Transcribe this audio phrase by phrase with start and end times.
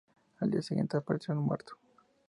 [0.39, 1.75] Al día siguiente apareció muerto